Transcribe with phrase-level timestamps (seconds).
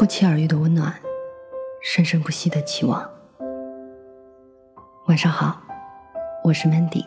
[0.00, 0.94] 不期而遇的温暖，
[1.82, 3.06] 生生不息的期望。
[5.08, 5.60] 晚上好，
[6.42, 7.04] 我是 Mandy。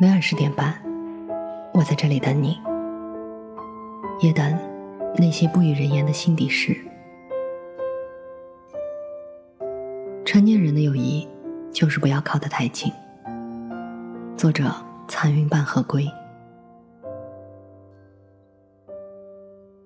[0.00, 0.74] 每晚十点半，
[1.72, 2.58] 我在这里等你，
[4.18, 4.58] 也等
[5.16, 6.76] 那些不与人言的心底事。
[10.24, 11.28] 成年人的友谊，
[11.70, 12.92] 就是不要靠得太近。
[14.36, 14.64] 作者：
[15.06, 16.10] 残云半合归。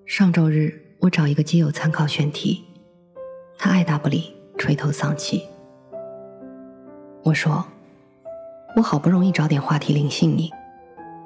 [0.07, 2.63] 上周日，我找一个基友参考选题，
[3.57, 5.43] 他爱答不理，垂头丧气。
[7.23, 7.65] 我说
[8.77, 10.51] ：“我好不容易找点话题灵性你，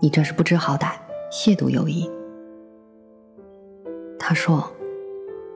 [0.01, 0.93] 你这是不知好歹，
[1.29, 2.09] 亵渎友谊。”
[4.17, 4.71] 他说：“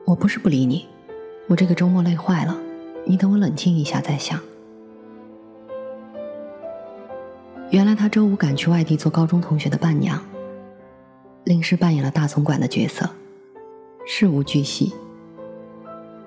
[0.04, 0.86] 我不是不理你，
[1.48, 2.54] 我这个周末累坏了，
[3.06, 4.38] 你等我冷静一下再想。”
[7.70, 10.22] 原来他周五赶去外地做高中同学的伴娘，
[11.44, 13.08] 临时扮演了大总管的角色。
[14.12, 14.92] 事无巨细，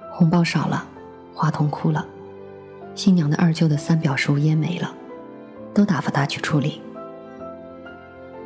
[0.09, 0.88] 红包少了，
[1.33, 2.08] 话筒哭了，
[2.95, 4.95] 新娘的二舅的三表叔烟没了，
[5.73, 6.81] 都打发他去处理。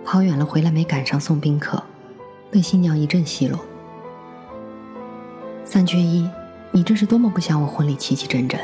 [0.04, 1.82] 跑远了回来没赶上送宾客，
[2.50, 3.60] 被新娘一阵奚落。
[5.64, 6.28] 三缺一，
[6.72, 8.60] 你这是多么不想我婚礼齐齐整整？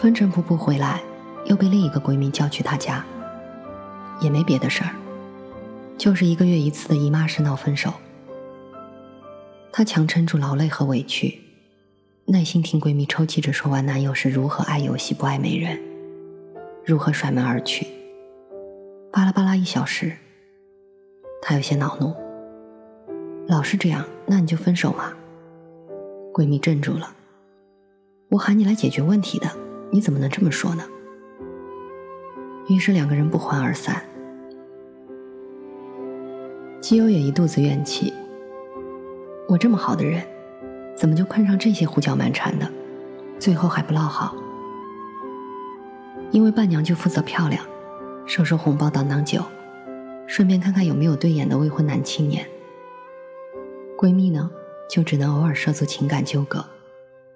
[0.00, 1.00] 风尘仆仆回来，
[1.44, 3.04] 又被另一个闺蜜叫去她家，
[4.18, 4.90] 也没别的事儿。
[5.98, 7.92] 就是一个月一次的姨妈式闹分手，
[9.72, 11.40] 她强撑住劳累和委屈，
[12.26, 15.80] 耐心听闺蜜抽泣着说完男友是如何爱游戏不爱美人，
[16.84, 17.86] 如何甩门而去。
[19.10, 20.12] 巴拉巴拉一小时，
[21.40, 22.14] 她有些恼怒，
[23.48, 25.14] 老是这样，那你就分手嘛。
[26.34, 27.16] 闺蜜镇住了，
[28.28, 29.50] 我喊你来解决问题的，
[29.90, 30.84] 你怎么能这么说呢？
[32.68, 34.04] 于是两个人不欢而散。
[36.86, 38.14] 基友也一肚子怨气。
[39.48, 40.24] 我这么好的人，
[40.96, 42.70] 怎么就碰上这些胡搅蛮缠的，
[43.40, 44.36] 最后还不落好？
[46.30, 47.66] 因为伴娘就负责漂亮，
[48.24, 49.42] 收收红包挡挡酒，
[50.28, 52.46] 顺便看看有没有对眼的未婚男青年。
[53.98, 54.48] 闺蜜呢，
[54.88, 56.64] 就只能偶尔涉足情感纠葛，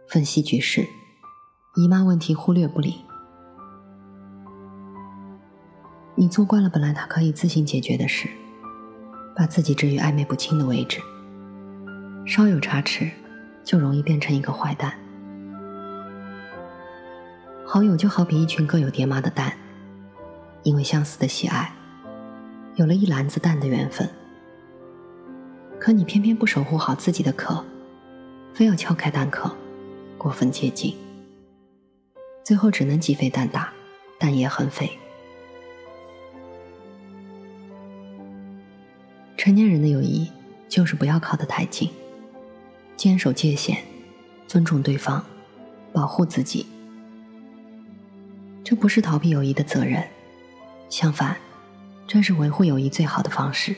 [0.06, 0.86] 分析局势，
[1.75, 3.04] 姨妈问题忽略不理。
[6.14, 8.28] 你做惯了本来她可以自行解决的事。
[9.40, 11.00] 把自己置于暧昧不清的位置，
[12.26, 13.10] 稍有差池，
[13.64, 14.92] 就容易变成一个坏蛋。
[17.64, 19.54] 好友就好比一群各有爹妈的蛋，
[20.62, 21.72] 因为相似的喜爱，
[22.74, 24.06] 有了一篮子蛋的缘分。
[25.78, 27.64] 可你偏偏不守护好自己的壳，
[28.52, 29.50] 非要撬开蛋壳，
[30.18, 30.94] 过分接近，
[32.44, 33.72] 最后只能鸡飞蛋打，
[34.18, 34.98] 蛋也很肥。
[39.40, 40.30] 成年人的友谊，
[40.68, 41.88] 就是不要靠得太近，
[42.94, 43.78] 坚守界限，
[44.46, 45.24] 尊重对方，
[45.94, 46.66] 保护自己。
[48.62, 50.06] 这不是逃避友谊的责任，
[50.90, 51.38] 相反，
[52.06, 53.74] 这是维护友谊最好的方式。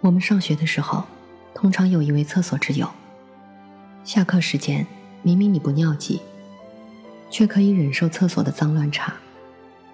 [0.00, 1.04] 我们上学的时候，
[1.52, 2.90] 通常有一位厕所之友，
[4.04, 4.86] 下课时间
[5.22, 6.22] 明明你不尿急，
[7.28, 9.12] 却可以忍受厕所的脏乱差，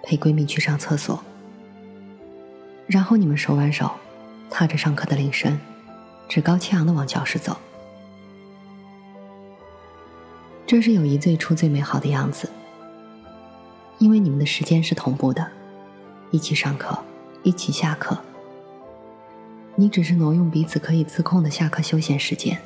[0.01, 1.21] 陪闺蜜去上厕所。
[2.89, 3.91] 然后你们手挽手，
[4.49, 5.59] 踏着上课的铃声，
[6.27, 7.55] 趾高气扬的往教室走。
[10.65, 12.49] 这是友谊最初最美好的样子，
[13.99, 15.47] 因为你们的时间是同步的，
[16.31, 16.97] 一起上课，
[17.43, 18.17] 一起下课。
[19.75, 22.59] 你只是挪用彼此可以自控的下课休闲时间，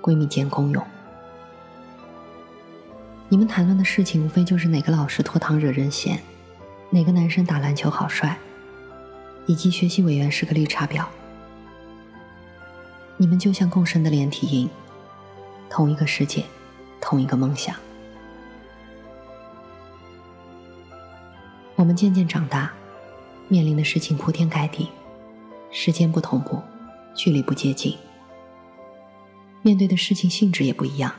[0.00, 0.82] 闺蜜间公用。
[3.28, 6.18] 你们谈论的事情无非就是哪个老师拖堂惹人嫌，
[6.88, 8.38] 哪个男生打篮球好帅。
[9.46, 11.04] 以及学习委员是个绿茶婊，
[13.16, 14.68] 你们就像共生的连体婴，
[15.68, 16.44] 同一个世界，
[17.00, 17.74] 同一个梦想。
[21.74, 22.70] 我们渐渐长大，
[23.48, 24.88] 面临的事情铺天盖地，
[25.70, 26.60] 时间不同步，
[27.14, 27.96] 距离不接近，
[29.62, 31.12] 面对的事情性质也不一样。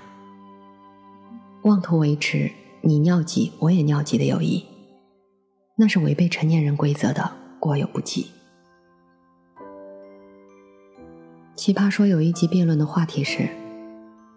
[1.63, 2.51] 妄图维持
[2.81, 4.65] 你尿急我也尿急的友谊，
[5.75, 7.40] 那是违背成年人规则的。
[7.61, 8.31] 过犹不及。
[11.55, 13.47] 奇葩说有一集辩论的话题是：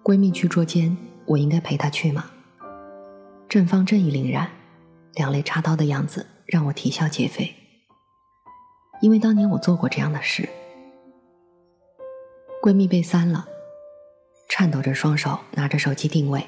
[0.03, 0.95] 闺蜜去捉奸，
[1.25, 2.27] 我应该陪她去吗？
[3.49, 4.51] 正方正义凛然，
[5.15, 7.55] 两肋插刀的样子让我啼笑皆非。
[9.01, 10.47] 因为当年我做过这样的事。
[12.63, 13.47] 闺蜜被三了，
[14.51, 16.47] 颤抖着双手拿着手机定位，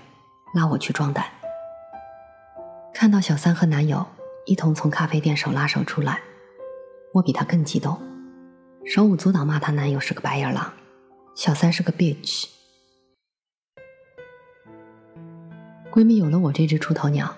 [0.55, 1.25] 拉我去壮胆。
[2.93, 4.05] 看到小三和男友
[4.44, 6.20] 一同从咖啡店手拉手出来。
[7.17, 7.99] 我比她更激动，
[8.85, 10.71] 手舞足蹈骂她男友是个白眼狼，
[11.35, 12.47] 小三是个 bitch。
[15.91, 17.35] 闺蜜有了我这只出头鸟，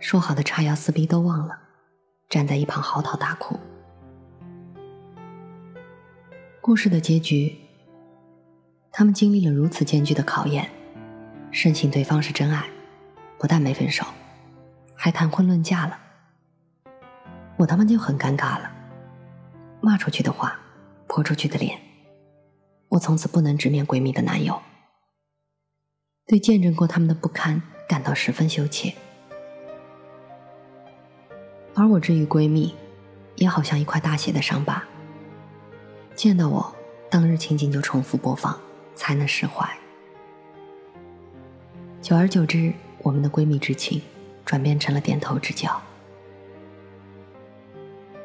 [0.00, 1.58] 说好的叉腰撕逼都忘了，
[2.30, 3.60] 站在一旁嚎啕大哭。
[6.62, 7.54] 故事的结局，
[8.90, 10.70] 他们经历了如此艰巨的考验，
[11.50, 12.66] 深信对方是真爱，
[13.38, 14.06] 不但没分手，
[14.94, 15.98] 还谈婚论嫁了。
[17.58, 18.73] 我他妈就很尴尬了，
[19.84, 20.58] 骂出去的话，
[21.06, 21.78] 泼出去的脸，
[22.88, 24.62] 我从此不能直面闺蜜的男友，
[26.26, 28.94] 对见证过他们的不堪感到十分羞怯。
[31.74, 32.74] 而我至于闺蜜，
[33.36, 34.82] 也好像一块大写的伤疤。
[36.14, 36.74] 见到我，
[37.10, 38.58] 当日情景就重复播放，
[38.94, 39.68] 才能释怀。
[42.00, 42.72] 久而久之，
[43.02, 44.00] 我们的闺蜜之情
[44.46, 45.78] 转变成了点头之交。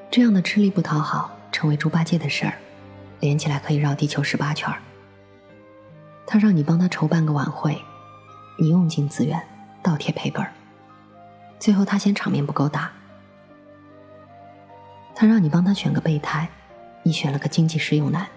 [0.09, 2.53] 这样的吃力不讨好，成为猪八戒的事儿，
[3.19, 4.79] 连起来可以绕地球十八圈儿。
[6.25, 7.81] 他让你帮他筹办个晚会，
[8.57, 9.41] 你用尽资源，
[9.81, 10.51] 倒贴赔本儿，
[11.59, 12.91] 最后他嫌场面不够大。
[15.15, 16.47] 他让你帮他选个备胎。
[17.01, 18.27] 你选了个经济实用男，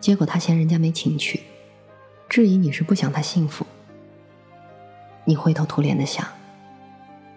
[0.00, 1.44] 结果他嫌人家没情趣，
[2.28, 3.64] 质疑你是不想他幸福。
[5.24, 6.26] 你灰头土脸的想，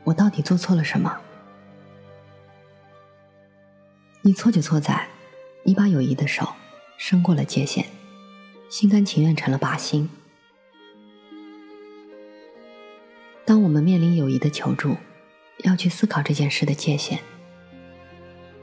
[0.04, 1.16] 我到底做错了什么？
[4.24, 5.08] 你错就错在，
[5.64, 6.48] 你把友谊的手
[6.98, 7.86] 伸过了界限，
[8.70, 10.10] 心甘情愿成了靶心。
[13.46, 14.96] 当我们面临友谊的求助，
[15.64, 17.20] 要去思考这件事的界限，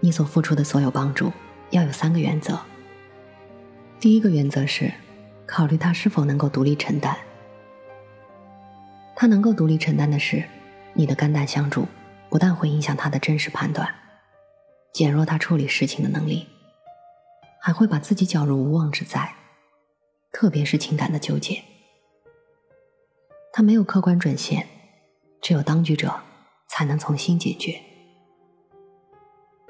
[0.00, 1.32] 你所付出的所有帮助。
[1.70, 2.58] 要有三个原则。
[4.00, 4.90] 第一个原则是，
[5.44, 7.14] 考虑他是否能够独立承担。
[9.14, 10.42] 他能够独立承担的事，
[10.94, 11.86] 你的肝胆相助，
[12.30, 13.94] 不但会影响他的真实判断，
[14.92, 16.46] 减弱他处理事情的能力，
[17.60, 19.34] 还会把自己搅入无妄之灾，
[20.32, 21.62] 特别是情感的纠结。
[23.52, 24.66] 他没有客观准线，
[25.40, 26.20] 只有当局者
[26.68, 27.80] 才能从心解决。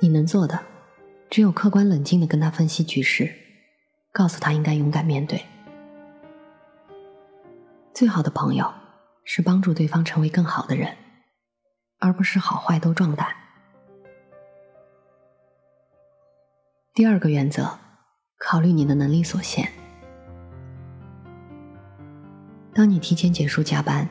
[0.01, 0.59] 你能做的。
[1.31, 3.31] 只有客观冷静的跟他分析局势，
[4.13, 5.45] 告诉他应该勇敢面对。
[7.93, 8.73] 最好的朋友
[9.25, 10.97] 是帮助对方成为更好的人，
[11.99, 13.37] 而不是好坏都壮胆。
[16.99, 17.79] 第二个原则，
[18.41, 19.71] 考虑你的能力所限。
[22.75, 24.09] 当你提前结束加班，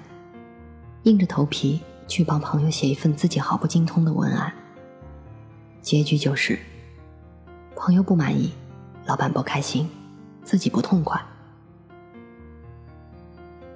[1.03, 4.53] 硬着头皮去帮朋友写一份自己毫不精通的文案，
[5.81, 6.57] 结局就是。
[7.75, 8.53] 朋友不满意，
[9.05, 9.89] 老板不开心，
[10.45, 11.21] 自己不痛快。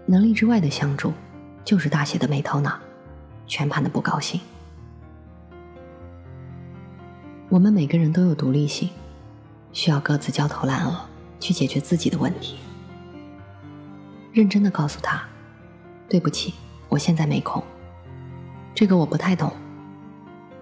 [0.05, 1.11] 能力之外的相助，
[1.65, 2.79] 就是大写的没头脑，
[3.45, 4.39] 全盘的不高兴。
[7.49, 8.89] 我们每个人都有独立性，
[9.73, 11.07] 需要各自焦头烂额
[11.39, 12.57] 去解决自己的问题。
[14.33, 15.23] 认真的告诉他
[16.07, 16.53] ：“对不起，
[16.87, 17.63] 我现在没空，
[18.73, 19.51] 这个我不太懂，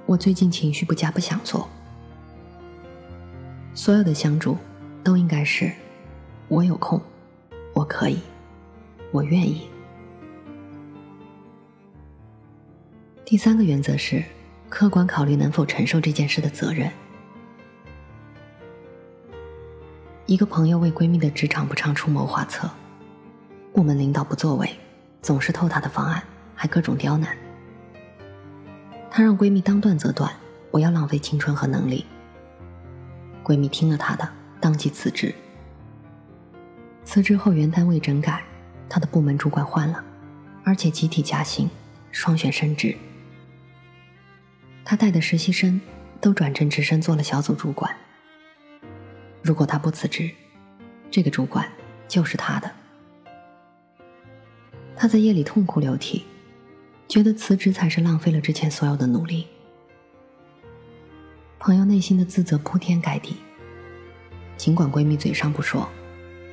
[0.05, 1.69] 我最近情绪不佳，不想做。”
[3.75, 4.57] 所有的相助，
[5.03, 5.71] 都应该是
[6.47, 6.99] 我有空，
[7.73, 8.19] 我可以，
[9.11, 9.69] 我愿意。
[13.23, 14.23] 第三个原则是
[14.67, 16.91] 客观考虑能否承受这件事的责任。
[20.29, 22.69] 一个朋友为闺蜜的职场不畅出谋划策，
[23.73, 24.69] 部门领导不作为，
[25.23, 26.21] 总是偷她的方案，
[26.53, 27.35] 还各种刁难。
[29.09, 30.31] 她让闺蜜当断则断，
[30.69, 32.05] 不要浪费青春和能力。
[33.43, 34.29] 闺蜜听了她的，
[34.61, 35.33] 当即辞职。
[37.03, 38.43] 辞职后原单位整改，
[38.87, 40.03] 她的部门主管换了，
[40.63, 41.67] 而且集体加薪，
[42.11, 42.95] 双选升职。
[44.85, 45.81] 她带的实习生
[46.21, 47.91] 都转正直升做了小组主管。
[49.41, 50.29] 如果他不辞职，
[51.09, 51.67] 这个主管
[52.07, 52.71] 就是他的。
[54.95, 56.25] 他在夜里痛哭流涕，
[57.07, 59.47] 觉得辞职才是浪费了之前所有的努力。
[61.57, 63.37] 朋友内心的自责铺天盖地，
[64.57, 65.87] 尽管闺蜜嘴上不说，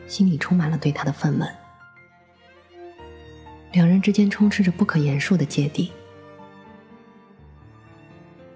[0.07, 1.49] 心里充满了对她的愤懑。
[3.73, 5.91] 两人之间充斥着不可言述的芥蒂。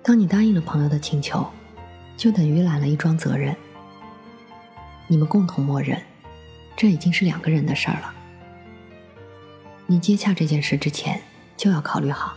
[0.03, 1.47] 当你答应了朋友的请求，
[2.17, 3.55] 就等于揽了一桩责任。
[5.11, 6.01] 你们共同默认，
[6.77, 8.15] 这已经是两个人的事儿了。
[9.89, 11.21] 你接洽这件事之前，
[11.57, 12.33] 就要考虑好，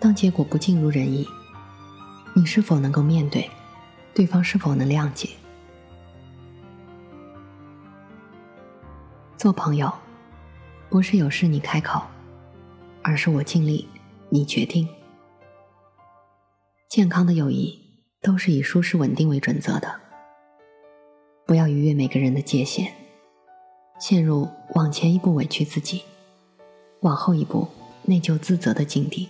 [0.00, 1.28] 当结果不尽如人意。
[2.32, 3.50] 你是否能够面对？
[4.14, 5.28] 对方是否能谅解？
[9.36, 9.92] 做朋友，
[10.88, 12.00] 不是有事你开口，
[13.02, 13.86] 而是我尽力，
[14.30, 14.88] 你决定。
[16.88, 17.78] 健康的友谊
[18.22, 20.01] 都是以舒适稳定为准则的。
[21.52, 22.90] 不要逾越每个人的界限，
[24.00, 26.02] 陷入往前一步委屈自己，
[27.00, 27.68] 往后一步
[28.04, 29.28] 内疚自责的境地。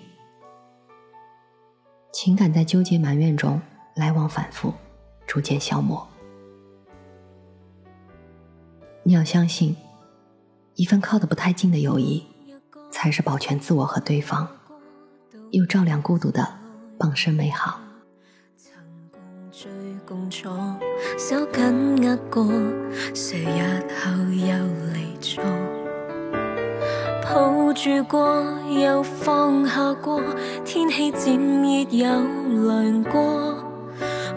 [2.13, 3.61] 情感在纠结埋怨中
[3.97, 4.73] 来往反复，
[5.27, 6.07] 逐渐消磨。
[9.03, 9.77] 你要相信，
[10.77, 12.25] 一份靠得不太近的友谊，
[12.89, 14.47] 才是保全自我和对方，
[15.51, 16.57] 又照亮孤独的
[16.97, 17.81] 傍身美好。
[20.07, 20.51] 共坐
[21.17, 22.45] 手紧握过，
[23.15, 24.55] 谁日后又
[24.93, 25.43] 离座？
[27.23, 30.21] 抱住过，又放下过，
[30.65, 32.07] 天气渐热又
[32.67, 33.55] 凉过。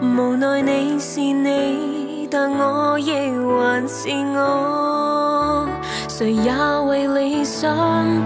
[0.00, 5.68] 无奈你是你，但我亦还是我。
[6.08, 6.52] 谁也
[6.88, 7.76] 为理想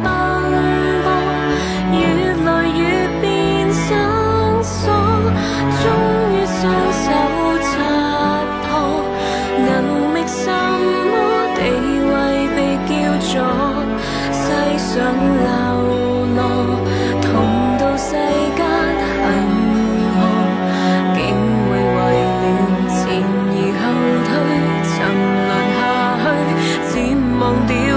[0.03, 0.40] 奔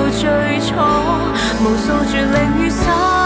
[0.09, 0.75] 最初，
[1.63, 3.22] 无数绝零雨散